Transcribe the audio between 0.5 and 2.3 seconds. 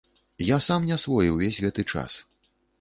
Я сам не свой увесь гэты час.